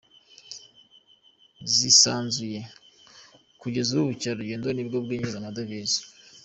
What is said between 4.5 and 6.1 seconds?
nibwo bwinjiza amadevize